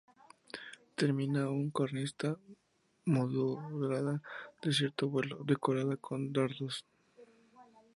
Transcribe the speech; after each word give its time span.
Termina 1.01 1.41
una 1.57 1.69
cornisa 1.77 2.31
moldurada 3.05 4.23
de 4.63 4.73
cierto 4.73 5.09
vuelo, 5.11 5.43
decorada 5.45 5.95
con 5.97 6.33
dardos. 6.33 6.85